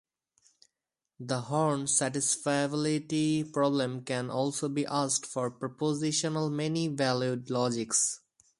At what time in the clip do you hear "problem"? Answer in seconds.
3.53-4.01